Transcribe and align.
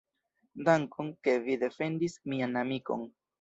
Dankon, 0.69 1.11
ke 1.27 1.35
vi 1.43 1.59
defendis 1.65 2.17
mian 2.33 2.59
amikon. 2.65 3.07